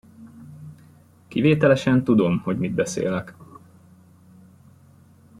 Kivételesen 1.27 2.03
tudom, 2.03 2.39
hogy 2.39 2.57
mit 2.57 2.71
beszélek. 2.73 3.35